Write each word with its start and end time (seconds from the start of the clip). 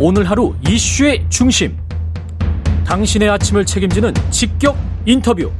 오늘 0.00 0.30
하루 0.30 0.54
이슈의 0.68 1.24
중심. 1.28 1.76
당신의 2.86 3.28
아침을 3.30 3.64
책임지는 3.64 4.14
직격 4.30 4.76
인터뷰. 5.04 5.50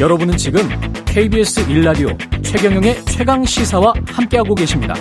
여러분은 0.00 0.36
지금 0.36 0.60
KBS 1.06 1.68
일라디오 1.68 2.08
최경영의 2.40 3.04
최강 3.06 3.44
시사와 3.44 3.94
함께하고 4.06 4.54
계십니다. 4.54 4.94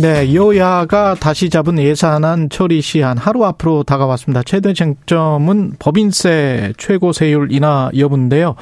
네, 0.00 0.32
여야가 0.32 1.16
다시 1.16 1.50
잡은 1.50 1.78
예산안 1.78 2.48
처리 2.48 2.80
시한 2.80 3.18
하루 3.18 3.44
앞으로 3.44 3.82
다가왔습니다. 3.82 4.42
최대 4.42 4.72
쟁점은 4.72 5.74
법인세 5.78 6.72
최고 6.78 7.12
세율 7.12 7.52
인하 7.52 7.90
여부인데요. 7.94 8.54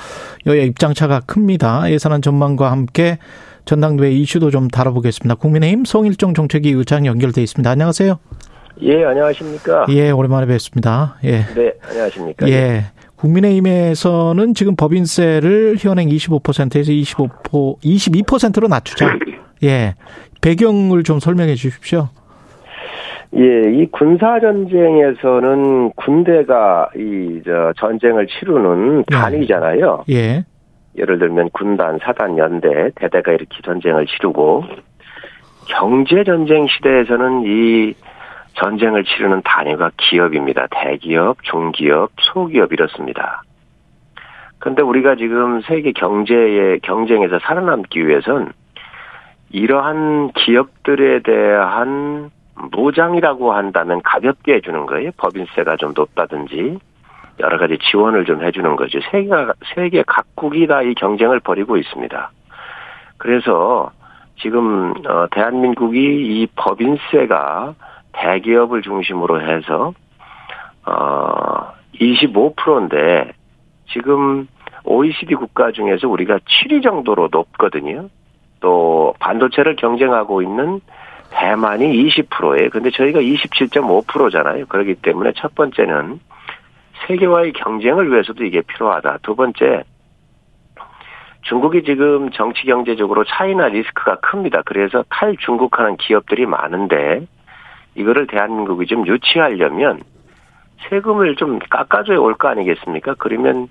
여야 0.46 0.62
입장차가 0.64 1.20
큽니다. 1.20 1.88
예산안 1.92 2.20
전망과 2.20 2.72
함께 2.72 3.18
전당대회 3.64 4.10
이슈도 4.12 4.50
좀 4.50 4.68
다뤄보겠습니다. 4.68 5.34
국민의힘 5.36 5.84
송일종 5.84 6.34
정책위 6.34 6.70
의장 6.70 7.06
연결돼 7.06 7.42
있습니다. 7.42 7.68
안녕하세요. 7.70 8.18
예, 8.82 9.04
안녕하십니까. 9.04 9.86
예, 9.90 10.10
오랜만에 10.10 10.46
뵙습니다. 10.46 11.16
예. 11.24 11.44
네, 11.54 11.72
안녕하십니까. 11.88 12.48
예. 12.48 12.84
국민의힘에서는 13.16 14.54
지금 14.54 14.76
법인세를 14.76 15.76
현행 15.78 16.08
25%에서 16.08 16.90
25% 16.90 17.78
22%로 17.82 18.68
낮추자. 18.68 19.14
예. 19.64 19.94
배경을 20.40 21.02
좀 21.02 21.20
설명해 21.20 21.54
주십시오. 21.56 22.08
예, 23.36 23.42
이 23.42 23.86
군사 23.92 24.40
전쟁에서는 24.40 25.92
군대가 25.94 26.88
이 26.96 27.42
저 27.44 27.72
전쟁을 27.78 28.26
치르는 28.26 29.04
예. 29.10 29.14
단위잖아요. 29.14 30.04
예. 30.10 30.44
예를 30.96 31.18
들면 31.18 31.50
군단, 31.50 31.98
사단, 32.02 32.38
연대, 32.38 32.90
대대가 32.96 33.32
이렇게 33.32 33.60
전쟁을 33.62 34.06
치르고 34.06 34.64
경제 35.66 36.24
전쟁 36.24 36.66
시대에서는 36.66 37.42
이 37.46 37.94
전쟁을 38.54 39.04
치르는 39.04 39.42
단위가 39.44 39.90
기업입니다. 39.96 40.66
대기업, 40.70 41.42
중기업, 41.44 42.10
소기업 42.20 42.72
이렇습니다. 42.72 43.42
그런데 44.58 44.82
우리가 44.82 45.14
지금 45.14 45.62
세계 45.62 45.92
경제의 45.92 46.80
경쟁에서 46.80 47.38
살아남기 47.38 48.06
위해선 48.06 48.52
이러한 49.50 50.32
기업들에 50.32 51.20
대한 51.20 52.30
보장이라고 52.72 53.52
한다면 53.52 54.02
가볍게 54.02 54.54
해주는 54.54 54.86
거예요. 54.86 55.10
법인세가 55.16 55.76
좀 55.76 55.92
높다든지 55.94 56.78
여러 57.40 57.58
가지 57.58 57.78
지원을 57.78 58.24
좀 58.24 58.42
해주는 58.42 58.76
거죠. 58.76 58.98
세계가 59.10 59.54
세계 59.74 60.02
각국이 60.06 60.66
다 60.66 60.82
이 60.82 60.94
경쟁을 60.94 61.40
벌이고 61.40 61.76
있습니다. 61.76 62.30
그래서 63.18 63.90
지금 64.40 64.94
어, 65.06 65.26
대한민국이 65.30 65.98
이 65.98 66.46
법인세가 66.56 67.74
대기업을 68.12 68.82
중심으로 68.82 69.42
해서 69.42 69.92
어 70.86 71.72
25%인데 71.94 73.32
지금 73.92 74.48
OECD 74.84 75.34
국가 75.34 75.72
중에서 75.72 76.08
우리가 76.08 76.38
7위 76.38 76.82
정도로 76.82 77.28
높거든요. 77.30 78.08
또 78.60 79.14
반도체를 79.20 79.76
경쟁하고 79.76 80.42
있는 80.42 80.80
대만이 81.30 82.08
20%예요. 82.08 82.70
근데 82.70 82.90
저희가 82.90 83.20
27.5%잖아요. 83.20 84.66
그렇기 84.66 84.96
때문에 84.96 85.32
첫 85.36 85.54
번째는 85.54 86.20
세계와의 87.10 87.52
경쟁을 87.52 88.10
위해서도 88.10 88.44
이게 88.44 88.62
필요하다. 88.62 89.18
두 89.22 89.34
번째, 89.34 89.82
중국이 91.42 91.82
지금 91.82 92.30
정치 92.30 92.64
경제적으로 92.64 93.24
차이나 93.24 93.68
리스크가 93.68 94.16
큽니다. 94.16 94.62
그래서 94.64 95.04
탈중국하는 95.08 95.96
기업들이 95.96 96.46
많은데 96.46 97.26
이거를 97.94 98.26
대한민국이 98.26 98.86
좀 98.86 99.06
유치하려면 99.06 100.00
세금을 100.88 101.36
좀 101.36 101.58
깎아줘야 101.58 102.18
올 102.18 102.34
거 102.34 102.48
아니겠습니까? 102.48 103.14
그러면 103.18 103.68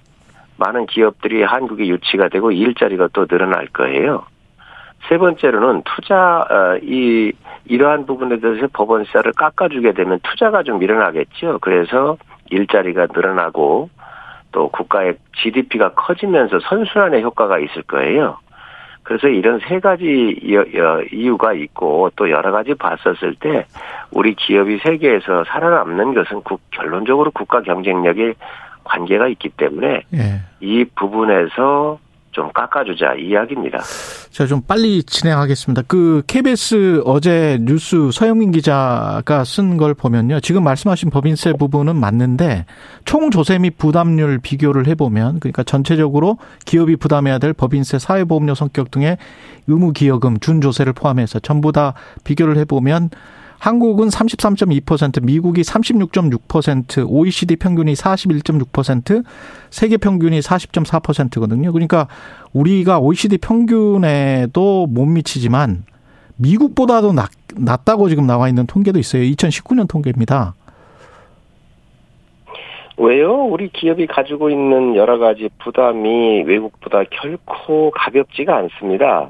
많은 0.57 0.85
기업들이 0.87 1.41
한국에 1.43 1.87
유치가 1.87 2.27
되고 2.27 2.51
일자리가 2.51 3.09
또 3.13 3.25
늘어날 3.25 3.67
거예요. 3.67 4.25
세 5.07 5.17
번째로는 5.17 5.83
투자 5.85 6.45
어, 6.49 6.77
이 6.83 7.31
이러한 7.65 8.05
부분에 8.05 8.39
대해서 8.39 8.67
법원세를 8.73 9.31
깎아주게 9.37 9.93
되면 9.93 10.19
투자가 10.23 10.63
좀 10.63 10.83
일어나겠죠. 10.83 11.59
그래서 11.61 12.17
일자리가 12.49 13.07
늘어나고 13.13 13.89
또 14.51 14.69
국가의 14.69 15.15
GDP가 15.41 15.93
커지면서 15.93 16.59
선순환의 16.59 17.23
효과가 17.23 17.59
있을 17.59 17.83
거예요. 17.83 18.37
그래서 19.03 19.27
이런 19.27 19.59
세 19.67 19.79
가지 19.79 20.39
이유가 21.11 21.53
있고 21.53 22.11
또 22.15 22.29
여러 22.29 22.51
가지 22.51 22.75
봤었을 22.75 23.35
때 23.39 23.65
우리 24.11 24.35
기업이 24.35 24.79
세계에서 24.83 25.45
살아남는 25.45 26.13
것은 26.13 26.41
결론적으로 26.71 27.31
국가 27.31 27.61
경쟁력에 27.61 28.35
관계가 28.83 29.27
있기 29.29 29.49
때문에 29.49 30.03
예. 30.13 30.41
이 30.59 30.85
부분에서 30.95 31.99
좀 32.39 32.49
깎아주자 32.53 33.15
이야기입니다. 33.15 33.79
제가 34.31 34.47
좀 34.47 34.61
빨리 34.65 35.03
진행하겠습니다. 35.03 35.81
그 35.87 36.23
KBS 36.25 37.01
어제 37.05 37.57
뉴스 37.59 38.11
서영민 38.13 38.51
기자가 38.51 39.43
쓴 39.43 39.75
걸 39.75 39.93
보면요. 39.93 40.39
지금 40.39 40.63
말씀하신 40.63 41.09
법인세 41.09 41.51
부분은 41.51 41.97
맞는데 41.97 42.65
총 43.03 43.29
조세 43.29 43.59
및 43.59 43.77
부담률 43.77 44.39
비교를 44.39 44.87
해보면 44.87 45.41
그러니까 45.41 45.63
전체적으로 45.63 46.37
기업이 46.63 46.95
부담해야 46.95 47.39
될 47.39 47.51
법인세, 47.51 47.99
사회보험료 47.99 48.55
성격 48.55 48.89
등의 48.89 49.17
의무 49.67 49.91
기여금, 49.91 50.39
준조세를 50.39 50.93
포함해서 50.93 51.39
전부 51.39 51.73
다 51.73 51.93
비교를 52.23 52.55
해보면 52.59 53.09
한국은 53.59 54.07
33.2%, 54.07 55.23
미국이 55.23 55.61
36.6%, 55.61 57.05
OECD 57.09 57.57
평균이 57.57 57.93
41.6%, 57.93 59.23
세계 59.69 59.97
평균이 59.97 60.39
40.4%거든요. 60.39 61.71
그러니까 61.73 62.07
우리가 62.53 62.99
OECD 62.99 63.37
평균에도 63.37 64.87
못 64.87 65.05
미치지만 65.05 65.83
미국보다도 66.37 67.11
낮, 67.11 67.29
낮다고 67.55 68.07
지금 68.07 68.25
나와 68.25 68.47
있는 68.47 68.65
통계도 68.65 68.97
있어요. 68.97 69.23
2019년 69.23 69.89
통계입니다. 69.89 70.55
왜요? 72.97 73.45
우리 73.45 73.69
기업이 73.69 74.07
가지고 74.07 74.49
있는 74.49 74.95
여러 74.95 75.17
가지 75.17 75.49
부담이 75.63 76.43
외국보다 76.43 77.03
결코 77.09 77.91
가볍지가 77.91 78.55
않습니다. 78.55 79.29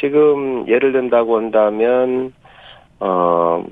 지금 0.00 0.66
예를 0.68 0.92
든다고 0.92 1.36
한다면 1.36 2.32
어, 3.04 3.64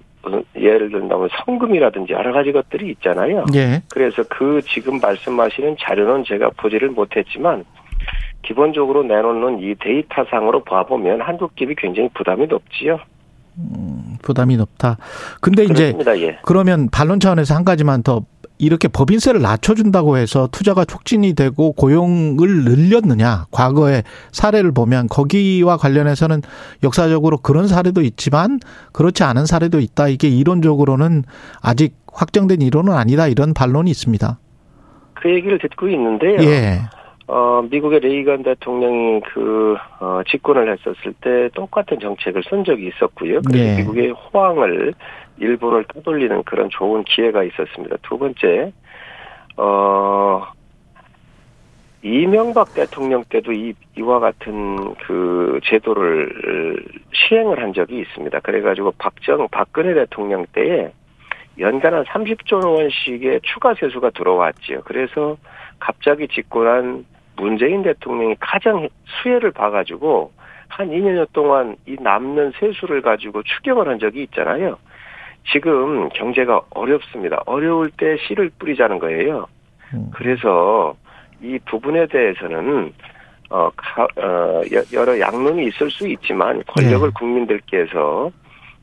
예를 0.57 0.91
든다면 0.91 1.29
성금이라든지 1.45 2.13
여러 2.13 2.33
가지 2.33 2.51
것들이 2.51 2.91
있잖아요. 2.91 3.45
예. 3.55 3.81
그래서 3.89 4.25
그 4.29 4.61
지금 4.69 4.99
말씀하시는 5.01 5.77
자료는 5.79 6.25
제가 6.27 6.51
보지를 6.57 6.91
못했지만 6.91 7.65
기본적으로 8.43 9.05
내놓는 9.05 9.61
이 9.61 9.75
데이터상으로 9.77 10.65
봐보면 10.65 11.21
한국 11.21 11.55
기업이 11.55 11.77
굉장히 11.79 12.09
부담이 12.13 12.49
높지요. 12.49 12.99
음, 13.57 14.17
부담이 14.23 14.57
높다. 14.57 14.97
근데 15.41 15.65
그렇습니다. 15.65 16.15
이제 16.15 16.27
예. 16.27 16.39
그러면 16.43 16.89
반론 16.91 17.21
차원에서 17.21 17.55
한 17.55 17.65
가지만 17.65 18.03
더 18.03 18.23
이렇게 18.61 18.89
법인세를 18.89 19.41
낮춰준다고 19.41 20.19
해서 20.19 20.49
투자가 20.53 20.85
촉진이 20.85 21.35
되고 21.35 21.73
고용을 21.73 22.65
늘렸느냐? 22.65 23.47
과거의 23.51 24.05
사례를 24.33 24.73
보면 24.73 25.09
거기와 25.09 25.79
관련해서는 25.79 26.43
역사적으로 26.83 27.39
그런 27.39 27.67
사례도 27.67 28.03
있지만 28.03 28.61
그렇지 28.93 29.25
않은 29.25 29.47
사례도 29.47 29.81
있다. 29.81 30.09
이게 30.09 30.29
이론적으로는 30.29 31.25
아직 31.63 31.97
확정된 32.13 32.61
이론은 32.61 32.93
아니다. 32.93 33.29
이런 33.29 33.55
반론이 33.55 33.91
있습니다. 33.91 34.39
그 35.15 35.31
얘기를 35.35 35.59
듣고 35.59 35.89
있는데요. 35.89 36.43
예. 36.43 36.81
어, 37.33 37.63
미국의 37.71 38.01
레이건 38.01 38.43
대통령이 38.43 39.21
그, 39.21 39.77
어, 40.01 40.21
집권을 40.27 40.73
했었을 40.73 41.15
때 41.21 41.49
똑같은 41.55 42.01
정책을 42.01 42.43
쓴 42.43 42.65
적이 42.65 42.89
있었고요. 42.89 43.41
그래서 43.47 43.65
예. 43.65 43.77
미국의 43.77 44.11
호황을 44.11 44.95
일본을 45.39 45.85
떠돌리는 45.95 46.43
그런 46.43 46.69
좋은 46.71 47.05
기회가 47.05 47.45
있었습니다. 47.45 47.99
두 48.03 48.19
번째, 48.19 48.73
어, 49.57 50.45
이명박 52.03 52.75
대통령 52.75 53.23
때도 53.29 53.53
이, 53.53 53.75
이와 53.97 54.19
같은 54.19 54.95
그 55.07 55.61
제도를 55.67 56.83
시행을 57.13 57.63
한 57.63 57.73
적이 57.73 58.01
있습니다. 58.01 58.41
그래가지고 58.41 58.93
박정, 58.99 59.47
박근혜 59.53 59.95
대통령 59.95 60.47
때에 60.53 60.91
연간 61.61 61.95
한 61.95 62.05
30조 62.07 62.65
원씩의 62.65 63.43
추가 63.45 63.75
세수가 63.75 64.11
들어왔지요. 64.11 64.81
그래서 64.85 65.37
갑자기 65.79 66.27
집권한 66.27 67.05
문재인 67.41 67.83
대통령이 67.83 68.37
가장 68.39 68.89
수혜를 69.07 69.51
봐가지고 69.51 70.31
한 70.69 70.89
2년여 70.91 71.33
동안 71.33 71.77
이 71.87 71.97
남는 71.99 72.53
세수를 72.61 73.03
가지고 73.03 73.43
추경을 73.43 73.89
한 73.89 73.99
적이 73.99 74.23
있잖아요. 74.25 74.77
지금 75.51 76.09
경제가 76.11 76.61
어렵습니다. 76.71 77.43
어려울 77.47 77.91
때 77.91 78.17
씨를 78.29 78.51
뿌리자는 78.59 78.99
거예요. 78.99 79.47
음. 79.95 80.11
그래서 80.13 80.95
이 81.43 81.59
부분에 81.65 82.07
대해서는 82.07 82.93
어, 83.49 83.71
가, 83.75 84.07
어 84.17 84.63
여러 84.93 85.19
양론이 85.19 85.67
있을 85.67 85.91
수 85.91 86.07
있지만 86.07 86.63
권력을 86.69 87.09
네. 87.09 87.13
국민들께서 87.19 88.31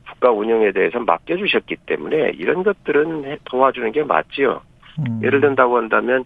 국가 0.10 0.32
운영에 0.32 0.72
대해서 0.72 1.00
맡겨주셨기 1.00 1.78
때문에 1.86 2.32
이런 2.36 2.64
것들은 2.64 3.38
도와주는 3.46 3.92
게 3.92 4.04
맞지요. 4.04 4.62
음. 5.00 5.22
예를 5.24 5.40
든다고 5.42 5.78
한다면 5.78 6.26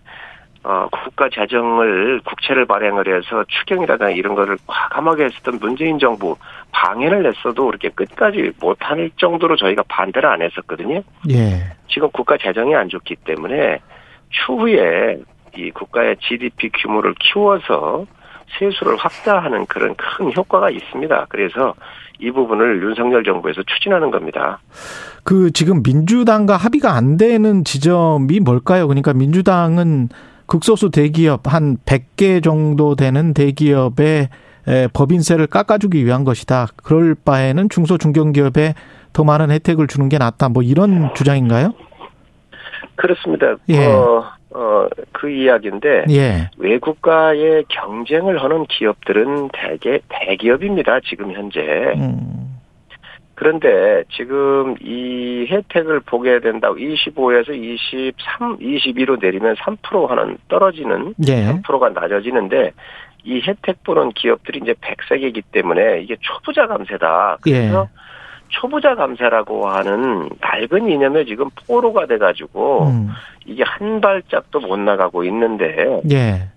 어, 0.64 0.88
국가 0.92 1.28
재정을 1.30 2.22
국채를 2.24 2.66
발행을 2.66 3.08
해서 3.08 3.44
추경이라든가 3.48 4.12
이런 4.12 4.36
거를 4.36 4.58
과감하게 4.68 5.26
했었던 5.26 5.58
문재인 5.60 5.98
정부 5.98 6.36
방해를 6.72 7.24
냈어도 7.24 7.66
그렇게 7.66 7.90
끝까지 7.90 8.52
못할 8.60 9.10
정도로 9.18 9.56
저희가 9.56 9.84
반대를 9.88 10.30
안 10.30 10.42
했었거든요. 10.42 11.02
예. 11.32 11.64
지금 11.90 12.10
국가 12.12 12.38
재정이 12.38 12.76
안 12.76 12.90
좋기 12.90 13.16
때문에 13.26 13.80
추후에 14.30 15.20
이 15.58 15.72
국가의 15.72 16.18
GDP 16.20 16.70
규모를 16.82 17.16
키워서 17.20 18.06
세수를 18.60 18.98
확대하는 18.98 19.66
그런 19.66 19.96
큰 19.96 20.32
효과가 20.36 20.70
있습니다. 20.70 21.26
그래서 21.30 21.74
이 22.20 22.30
부분을 22.30 22.84
윤석열 22.84 23.24
정부에서 23.24 23.64
추진하는 23.64 24.12
겁니다. 24.12 24.60
그 25.24 25.52
지금 25.52 25.82
민주당과 25.84 26.58
합의가 26.58 26.94
안 26.94 27.18
되는 27.18 27.64
지점이 27.64 28.40
뭘까요? 28.42 28.88
그러니까 28.88 29.14
민주당은 29.14 30.10
극소수 30.52 30.92
대기업 30.92 31.42
한 31.46 31.78
100개 31.86 32.44
정도 32.44 32.98
되는 32.98 33.34
대기업의 33.34 34.28
에, 34.68 34.88
법인세를 34.94 35.48
깎아주기 35.48 36.06
위한 36.06 36.26
것이다. 36.26 36.68
그럴 36.84 37.16
바에는 37.16 37.70
중소 37.70 37.98
중견기업에 37.98 38.74
더 39.14 39.24
많은 39.24 39.50
혜택을 39.50 39.88
주는 39.88 40.10
게 40.10 40.18
낫다. 40.18 40.50
뭐 40.50 40.62
이런 40.62 41.14
주장인가요? 41.16 41.74
그렇습니다. 42.96 43.56
예. 43.70 43.86
어, 43.86 44.26
어, 44.54 44.88
그 45.14 45.30
이야기인데 45.30 46.06
예. 46.10 46.50
외국과의 46.58 47.64
경쟁을 47.70 48.44
하는 48.44 48.66
기업들은 48.66 49.52
대개 49.54 50.02
대기업입니다. 50.10 51.00
지금 51.06 51.32
현재. 51.32 51.62
음. 51.96 52.41
그런데 53.42 54.04
지금 54.12 54.76
이 54.82 55.48
혜택을 55.50 56.02
보게 56.02 56.40
된다고 56.42 56.76
25에서 56.76 57.50
23, 57.52 58.60
22로 58.60 59.20
내리면 59.20 59.56
3% 59.56 60.08
하는 60.08 60.38
떨어지는 60.48 61.16
예. 61.28 61.48
3%가 61.48 61.90
낮아지는데 61.90 62.72
이 63.24 63.42
혜택 63.42 63.84
보는 63.84 64.12
기업들이 64.12 64.60
이제 64.62 64.74
100세계이기 64.74 65.42
때문에 65.52 66.02
이게 66.04 66.18
초부자 66.20 66.68
감세다. 66.68 67.38
그래서 67.42 67.88
예. 67.92 68.00
초부자 68.50 68.94
감세라고 68.94 69.68
하는 69.68 70.30
낡은 70.40 70.92
이념에 70.92 71.26
지금 71.26 71.50
포로가 71.66 72.06
돼가지고 72.06 72.90
음. 72.90 73.10
이게 73.48 73.64
한 73.64 74.02
발짝도 74.02 74.60
못 74.60 74.78
나가고 74.78 75.24
있는데 75.24 76.00
예. 76.12 76.48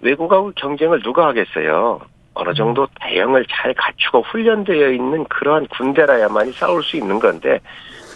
외국하고 0.00 0.52
경쟁을 0.54 1.02
누가 1.02 1.26
하겠어요? 1.26 1.98
어느 2.34 2.54
정도 2.54 2.86
대형을 3.00 3.44
잘 3.50 3.74
갖추고 3.74 4.22
훈련되어 4.22 4.90
있는 4.90 5.24
그러한 5.24 5.66
군대라야만이 5.66 6.52
싸울 6.52 6.82
수 6.82 6.96
있는 6.96 7.18
건데 7.18 7.60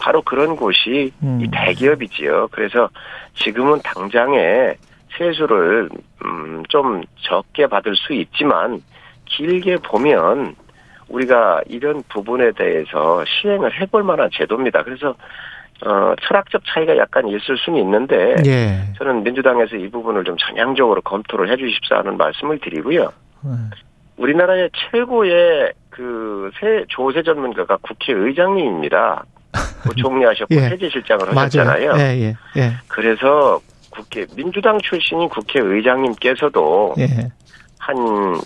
바로 0.00 0.22
그런 0.22 0.56
곳이 0.56 1.12
음. 1.22 1.40
이 1.42 1.48
대기업이지요. 1.50 2.48
그래서 2.50 2.88
지금은 3.34 3.80
당장에 3.82 4.74
세수를 5.18 5.88
음, 6.24 6.62
좀 6.68 7.02
적게 7.22 7.66
받을 7.66 7.94
수 7.96 8.12
있지만 8.12 8.82
길게 9.26 9.76
보면 9.78 10.54
우리가 11.08 11.62
이런 11.68 12.02
부분에 12.08 12.52
대해서 12.52 13.24
시행을 13.26 13.80
해볼 13.80 14.02
만한 14.02 14.28
제도입니다. 14.32 14.82
그래서 14.82 15.14
어, 15.84 16.14
철학적 16.22 16.62
차이가 16.66 16.96
약간 16.96 17.28
있을 17.28 17.56
수는 17.58 17.78
있는데 17.80 18.36
예. 18.46 18.92
저는 18.96 19.22
민주당에서 19.22 19.76
이 19.76 19.88
부분을 19.90 20.24
좀 20.24 20.36
전향적으로 20.38 21.02
검토를 21.02 21.50
해주십사 21.50 21.98
하는 21.98 22.16
말씀을 22.16 22.58
드리고요. 22.60 23.12
음. 24.18 24.22
우리나라의 24.22 24.70
최고의 24.90 25.72
그 25.90 26.50
세, 26.60 26.84
조세 26.88 27.22
전문가가 27.22 27.76
국회의장님입니다. 27.82 29.24
뭐 29.84 29.94
종리하셨고 29.94 30.54
예. 30.54 30.60
해제실장을 30.70 31.24
맞아요. 31.26 31.46
하셨잖아요. 31.46 31.92
예, 31.98 32.20
예. 32.20 32.34
예. 32.60 32.72
그래서 32.88 33.60
국회 33.90 34.26
민주당 34.36 34.78
출신인 34.80 35.28
국회의장님께서도 35.28 36.94
예. 36.98 37.30
한 37.78 37.96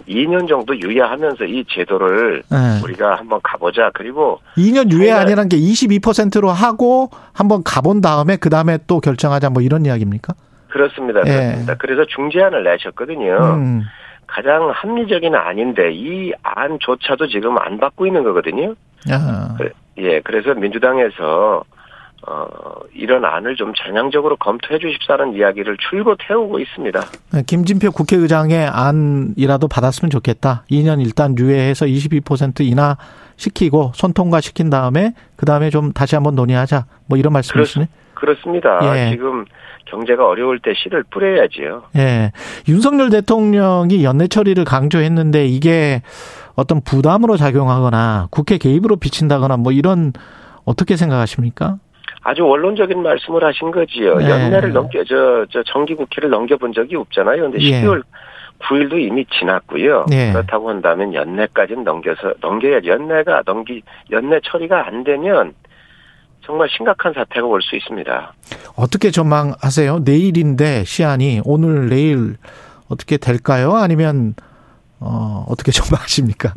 2년 0.07 0.47
정도 0.49 0.79
유예하면서 0.79 1.45
이 1.47 1.65
제도를 1.69 2.43
예. 2.53 2.83
우리가 2.85 3.17
한번 3.17 3.41
가보자. 3.43 3.91
그리고 3.95 4.39
2년 4.57 4.93
유예 4.93 5.13
아니라는 5.13 5.49
게 5.49 5.57
22%로 5.57 6.51
하고 6.51 7.11
한번 7.33 7.63
가본 7.65 8.01
다음에 8.01 8.37
그 8.37 8.51
다음에 8.51 8.79
또 8.87 9.01
결정하자 9.01 9.51
뭐 9.51 9.63
이런 9.63 9.87
이야기입니까? 9.87 10.35
그렇습니다. 10.69 11.21
예. 11.27 11.31
그렇습니다. 11.31 11.75
그래서 11.79 12.05
중재안을 12.05 12.63
내셨거든요. 12.65 13.55
음. 13.55 13.83
가장 14.31 14.71
합리적인 14.71 15.35
안인데 15.35 15.93
이 15.93 16.33
안조차도 16.43 17.27
지금 17.29 17.59
안 17.59 17.79
받고 17.79 18.07
있는 18.07 18.23
거거든요. 18.23 18.75
아. 19.11 19.57
예, 19.99 20.21
그래서 20.21 20.55
민주당에서 20.55 21.65
어, 22.27 22.47
이런 22.95 23.25
안을 23.25 23.57
좀 23.57 23.73
전향적으로 23.75 24.37
검토해 24.37 24.79
주십사는 24.79 25.35
이야기를 25.35 25.79
줄곧 25.89 26.19
해오고 26.29 26.59
있습니다. 26.59 27.01
김진표 27.47 27.93
국회의장의 27.93 28.67
안이라도 28.67 29.69
받았으면 29.69 30.11
좋겠다. 30.11 30.65
2년 30.71 31.01
일단 31.01 31.35
유예해서 31.39 31.87
22% 31.87 32.61
인하 32.61 32.97
시키고 33.37 33.93
손통과 33.95 34.41
시킨 34.41 34.69
다음에 34.69 35.15
그 35.37 35.47
다음에 35.47 35.71
좀 35.71 35.93
다시 35.93 36.15
한번 36.15 36.35
논의하자. 36.35 36.85
뭐 37.07 37.17
이런 37.17 37.33
말씀이시네. 37.33 37.89
그렇습니다. 38.21 38.79
예. 38.97 39.11
지금 39.11 39.45
경제가 39.87 40.27
어려울 40.27 40.61
때 40.61 40.73
씨를 40.75 41.05
뿌려야지요. 41.11 41.85
예. 41.97 42.33
윤석열 42.69 43.11
대통령이 43.11 44.05
연내 44.05 44.29
처리를 44.29 44.65
강조했는데 44.65 45.47
이게 45.47 46.03
어떤 46.55 46.81
부담으로 46.83 47.37
작용하거나 47.37 48.29
국회 48.31 48.59
개입으로 48.59 48.97
비친다거나 48.97 49.57
뭐 49.57 49.73
이런 49.73 50.13
어떻게 50.65 50.97
생각하십니까? 50.97 51.79
아주 52.23 52.45
원론적인 52.45 53.03
말씀을 53.03 53.43
하신 53.43 53.71
거지요. 53.71 54.17
네. 54.17 54.29
연내를 54.29 54.73
넘겨 54.73 55.03
저, 55.05 55.47
저 55.51 55.63
정기 55.65 55.95
국회를 55.95 56.29
넘겨본 56.29 56.75
적이 56.75 56.97
없잖아요. 56.97 57.43
근데 57.51 57.59
예. 57.61 57.83
12월 57.83 58.03
9일도 58.61 59.01
이미 59.01 59.25
지났고요. 59.39 60.05
예. 60.13 60.33
그렇다고 60.33 60.69
한다면 60.69 61.15
연내까지는 61.15 61.83
넘겨서 61.83 62.35
넘겨야지. 62.41 62.89
연내가 62.89 63.43
넘기 63.47 63.83
연내 64.11 64.39
처리가 64.45 64.87
안 64.87 65.03
되면 65.03 65.55
정말 66.51 66.69
심각한 66.69 67.13
사태가 67.13 67.47
올 67.47 67.63
수 67.63 67.77
있습니다. 67.77 68.33
어떻게 68.75 69.13
전망하세요? 69.13 70.01
내일인데 70.01 70.83
시한이 70.83 71.43
오늘 71.45 71.89
내일 71.89 72.35
어떻게 72.89 73.19
될까요? 73.19 73.75
아니면 73.77 74.35
어 74.99 75.45
어떻게 75.49 75.71
전망하십니까? 75.71 76.53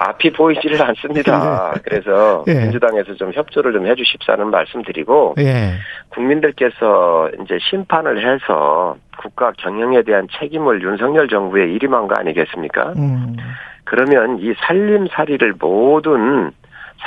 앞이 0.00 0.32
보이지를 0.32 0.82
않습니다. 0.82 1.74
그래서 1.84 2.44
예. 2.48 2.54
민주당에서 2.62 3.14
좀 3.14 3.32
협조를 3.32 3.72
좀 3.72 3.86
해주십사는 3.86 4.50
말씀드리고 4.50 5.36
예. 5.38 5.74
국민들께서 6.08 7.30
이제 7.44 7.56
심판을 7.70 8.18
해서 8.26 8.96
국가 9.16 9.52
경영에 9.58 10.02
대한 10.02 10.26
책임을 10.40 10.82
윤석열 10.82 11.28
정부에 11.28 11.66
일임한 11.72 12.08
거 12.08 12.14
아니겠습니까? 12.18 12.94
음. 12.96 13.36
그러면 13.84 14.38
이 14.40 14.52
살림살이를 14.66 15.54
모든 15.60 16.50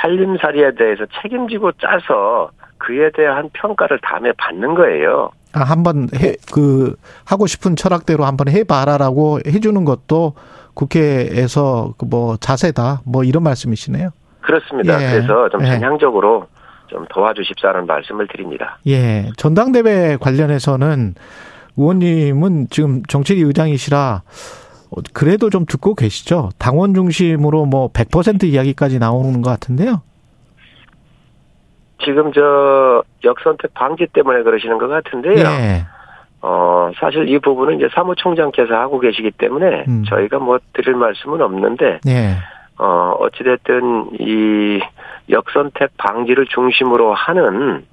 살림살이에 0.00 0.74
대해서 0.74 1.04
책임지고 1.20 1.72
짜서 1.72 2.50
그에 2.78 3.10
대한 3.14 3.48
평가를 3.52 4.00
다음에 4.02 4.32
받는 4.38 4.74
거예요. 4.74 5.30
아, 5.52 5.60
한번 5.60 6.08
해, 6.14 6.34
그, 6.52 6.96
하고 7.24 7.46
싶은 7.46 7.76
철학대로 7.76 8.24
한번 8.24 8.48
해봐라라고 8.48 9.40
해주는 9.46 9.84
것도 9.84 10.34
국회에서 10.74 11.94
그뭐 11.98 12.36
자세다. 12.38 13.02
뭐 13.04 13.24
이런 13.24 13.42
말씀이시네요. 13.42 14.10
그렇습니다. 14.40 15.00
예. 15.02 15.12
그래서 15.12 15.48
좀 15.50 15.62
예. 15.62 15.66
전향적으로 15.66 16.46
좀 16.88 17.06
도와주십사는 17.10 17.86
말씀을 17.86 18.26
드립니다. 18.28 18.78
예. 18.86 19.30
전당대회 19.36 20.16
관련해서는 20.16 21.14
의원님은 21.76 22.68
지금 22.70 23.02
정책위 23.04 23.42
의장이시라 23.42 24.22
어, 24.24 24.61
그래도 25.12 25.50
좀 25.50 25.64
듣고 25.66 25.94
계시죠? 25.94 26.50
당원 26.58 26.94
중심으로 26.94 27.66
뭐 27.66 27.90
100% 27.92 28.44
이야기까지 28.44 28.98
나오는 28.98 29.40
것 29.42 29.50
같은데요. 29.50 30.02
지금 32.04 32.32
저 32.32 33.02
역선택 33.24 33.74
방지 33.74 34.06
때문에 34.12 34.42
그러시는 34.42 34.78
것 34.78 34.88
같은데요. 34.88 35.44
예. 35.46 35.86
어, 36.40 36.90
사실 36.98 37.28
이 37.28 37.38
부분은 37.38 37.76
이제 37.76 37.88
사무총장께서 37.94 38.74
하고 38.74 38.98
계시기 38.98 39.30
때문에 39.30 39.84
음. 39.86 40.04
저희가 40.08 40.40
뭐 40.40 40.58
드릴 40.72 40.96
말씀은 40.96 41.40
없는데, 41.40 42.00
예. 42.08 42.36
어, 42.78 43.14
어찌됐든 43.20 44.10
이 44.18 44.80
역선택 45.30 45.96
방지를 45.98 46.46
중심으로 46.46 47.14
하는 47.14 47.84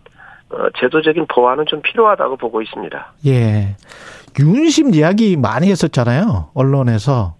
어, 0.52 0.68
제도적인 0.80 1.28
보완은 1.28 1.68
좀 1.68 1.82
필요하다고 1.82 2.38
보고 2.38 2.62
있습니다. 2.62 3.14
예. 3.28 3.76
윤심 4.40 4.94
이야기 4.96 5.36
많이 5.38 5.70
했었잖아요. 5.70 6.52
언론에서. 6.54 7.36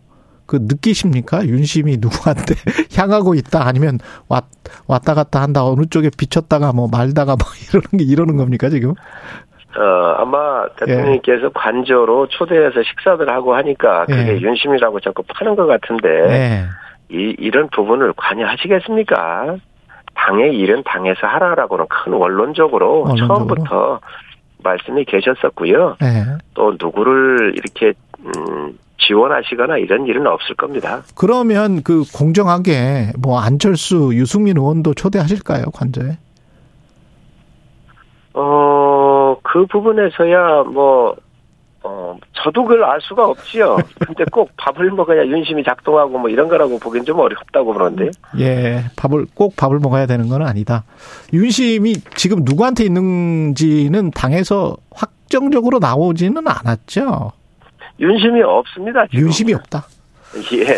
그 0.46 0.58
느끼십니까? 0.62 1.46
윤심이 1.46 1.98
누구한테 2.00 2.56
향하고 2.98 3.36
있다 3.36 3.68
아니면 3.68 4.00
왔, 4.28 4.46
왔다 4.88 5.14
갔다 5.14 5.42
한다 5.42 5.64
어느 5.64 5.86
쪽에 5.86 6.10
비쳤다가 6.18 6.74
뭐 6.74 6.88
말다가 6.92 7.36
뭐 7.36 7.46
이러는 7.70 7.90
게 8.00 8.04
이러는 8.04 8.36
겁니까 8.36 8.70
지금? 8.70 8.96
어, 9.78 9.84
아마 10.18 10.68
대통령께서 10.70 11.46
예. 11.46 11.50
관저로 11.54 12.28
초대해서 12.30 12.82
식사를 12.82 13.30
하고 13.30 13.54
하니까 13.54 14.06
그게 14.08 14.38
예. 14.38 14.42
윤심이라고 14.42 15.00
자꾸 15.02 15.22
파는 15.24 15.56
것 15.56 15.68
같은데 15.68 16.10
예. 16.10 16.66
이 17.16 17.36
이런 17.38 17.70
부분을 17.70 18.14
관여하시겠습니까? 18.18 19.58
당의 20.16 20.56
일은 20.58 20.84
당에서 20.84 21.28
하라라고는 21.28 21.86
큰 21.88 22.14
원론적으로, 22.14 23.02
원론적으로? 23.02 23.28
처음부터 23.28 24.00
말씀이 24.64 25.06
계셨었고요. 25.06 25.98
예. 26.04 26.38
또 26.54 26.76
누구를 26.80 27.54
이렇게 27.56 27.94
음, 28.20 28.78
지원하시거나 29.00 29.78
이런 29.78 30.06
일은 30.06 30.28
없을 30.28 30.56
겁니다. 30.56 31.04
그러면 31.16 31.84
그 31.84 32.04
공정하게 32.14 33.14
뭐 33.18 33.40
안철수, 33.40 34.12
유승민 34.14 34.58
의원도 34.58 34.94
초대하실까요 34.94 35.66
관저에? 35.74 36.18
어, 38.34 39.38
그 39.42 39.66
부분에서야 39.66 40.64
뭐, 40.64 41.16
어, 42.10 42.18
저도 42.34 42.64
그걸 42.64 42.84
알 42.84 43.00
수가 43.02 43.28
없지요. 43.28 43.78
근데 44.00 44.24
꼭 44.32 44.50
밥을 44.58 44.92
먹어야 44.92 45.26
윤심이 45.26 45.64
작동하고 45.64 46.18
뭐 46.18 46.30
이런 46.30 46.48
거라고 46.48 46.80
보기엔 46.80 47.06
좀 47.06 47.20
어렵다고 47.20 47.74
그러는데. 47.74 48.10
예, 48.40 48.86
밥을, 48.96 49.28
꼭 49.36 49.56
밥을 49.56 49.80
먹어야 49.80 50.06
되는 50.06 50.28
건 50.28 50.42
아니다. 50.42 50.84
윤심이 51.34 51.94
지금 52.16 52.40
누구한테 52.44 52.84
있는지는 52.86 54.12
당에서 54.12 54.76
확정적으로 54.92 55.80
나오지는 55.80 56.48
않았죠. 56.48 57.32
윤심이 58.00 58.42
없습니다. 58.42 59.06
지금. 59.08 59.26
윤심이 59.26 59.54
없다. 59.54 59.86
예. 60.54 60.78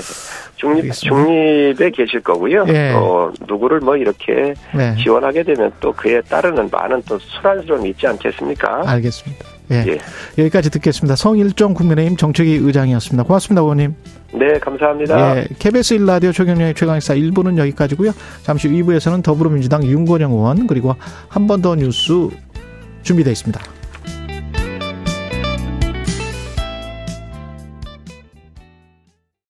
중립, 0.55 0.91
중립에 0.93 1.89
계실 1.91 2.21
거고요. 2.21 2.65
예. 2.69 2.93
어, 2.95 3.31
누구를 3.47 3.79
뭐 3.79 3.97
이렇게 3.97 4.53
네. 4.75 4.95
지원하게 5.01 5.43
되면 5.43 5.71
또 5.79 5.91
그에 5.91 6.21
따르는 6.21 6.69
많은 6.71 7.01
또 7.07 7.17
수란스러움이 7.19 7.89
있지 7.89 8.05
않겠습니까? 8.07 8.83
알겠습니다. 8.85 9.45
예. 9.71 9.85
예. 9.87 9.97
여기까지 10.37 10.69
듣겠습니다. 10.69 11.15
성일정 11.15 11.73
국민의힘 11.73 12.15
정책위 12.17 12.55
의장이었습니다. 12.57 13.23
고맙습니다, 13.23 13.61
의원님. 13.61 13.95
네, 14.33 14.59
감사합니다. 14.59 15.37
예. 15.37 15.47
KBS 15.59 15.97
1라디오 15.97 16.33
최경영의 16.33 16.73
최강의사 16.75 17.15
1부는 17.15 17.57
여기까지고요. 17.57 18.11
잠시 18.43 18.67
후 18.67 18.75
2부에서는 18.75 19.23
더불어민주당 19.23 19.83
윤건영 19.83 20.31
의원 20.31 20.67
그리고 20.67 20.95
한 21.27 21.47
번 21.47 21.61
더 21.61 21.75
뉴스 21.75 22.29
준비되어 23.03 23.31
있습니다. 23.31 23.59